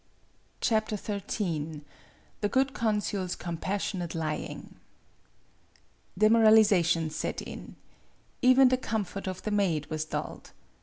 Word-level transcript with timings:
XIII 0.63 1.83
THE 2.39 2.49
GOOD 2.49 2.73
CONSUL'S 2.73 3.35
COMPASSIONATE 3.35 4.15
LYING 4.15 4.73
DEMORALIZATION 6.17 7.11
set 7.11 7.39
in. 7.43 7.75
Even 8.41 8.69
the 8.69 8.77
comfort 8.77 9.27
of 9.27 9.43
the 9.43 9.51
maid 9.51 9.85
was 9.91 10.03
dulled. 10.05 10.53